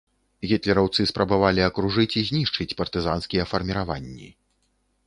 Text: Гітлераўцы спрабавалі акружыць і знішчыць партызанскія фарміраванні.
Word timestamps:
Гітлераўцы 0.51 1.05
спрабавалі 1.11 1.61
акружыць 1.69 2.09
і 2.23 2.25
знішчыць 2.31 2.71
партызанскія 2.81 3.43
фарміраванні. 3.53 4.29